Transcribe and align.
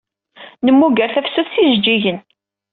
Nemmuger 0.65 1.09
tafsut 1.11 1.47
s 1.53 1.55
yijeǧǧigen. 1.61 2.19